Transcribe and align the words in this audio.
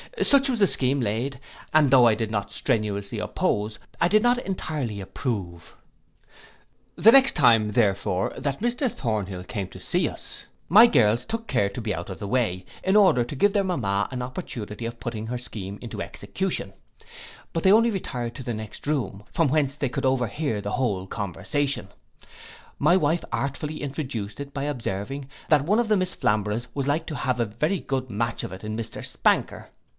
Such 0.23 0.49
was 0.49 0.59
the 0.59 0.67
scheme 0.67 0.99
laid, 0.99 1.35
which 1.35 1.91
though 1.91 2.05
I 2.07 2.15
did 2.15 2.31
not 2.31 2.51
strenuously 2.51 3.19
oppose, 3.19 3.77
I 4.01 4.07
did 4.07 4.23
not 4.23 4.39
entirely 4.39 4.99
approve. 4.99 5.75
The 6.95 7.11
next 7.11 7.33
time, 7.33 7.71
therefore, 7.71 8.33
that 8.35 8.61
Mr 8.61 8.91
Thornhill 8.91 9.43
came 9.43 9.67
to 9.69 9.79
see 9.79 10.09
us, 10.09 10.45
my 10.67 10.87
girls 10.87 11.23
took 11.23 11.47
care 11.47 11.69
to 11.69 11.79
be 11.81 11.93
out 11.93 12.09
of 12.09 12.19
the 12.19 12.27
way, 12.27 12.65
in 12.83 12.95
order 12.95 13.23
to 13.23 13.35
give 13.35 13.53
their 13.53 13.63
mamma 13.63 14.07
an 14.11 14.21
opportunity 14.23 14.85
of 14.85 14.99
putting 14.99 15.27
her 15.27 15.37
scheme 15.37 15.77
in 15.81 16.01
execution; 16.01 16.73
but 17.53 17.63
they 17.63 17.71
only 17.71 17.91
retired 17.91 18.35
to 18.35 18.43
the 18.43 18.55
next 18.55 18.85
room, 18.87 19.23
from 19.31 19.49
whence 19.49 19.75
they 19.75 19.89
could 19.89 20.05
over 20.05 20.27
hear 20.27 20.61
the 20.61 20.73
whole 20.73 21.07
conversation: 21.07 21.87
My 22.79 22.97
wife 22.97 23.23
artfully 23.31 23.81
introduced 23.81 24.39
it, 24.39 24.53
by 24.53 24.63
observing, 24.63 25.29
that 25.49 25.63
one 25.65 25.79
of 25.79 25.87
the 25.87 25.97
Miss 25.97 26.15
Flamboroughs 26.15 26.67
was 26.73 26.87
like 26.87 27.05
to 27.05 27.15
have 27.15 27.39
a 27.39 27.45
very 27.45 27.79
good 27.79 28.09
match 28.09 28.43
of 28.43 28.51
it 28.51 28.63
in 28.63 28.75
Mr 28.75 29.05
Spanker. 29.05 29.69